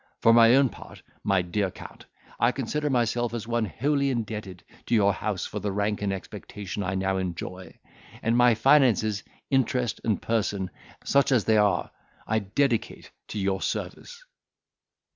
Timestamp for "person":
10.19-10.71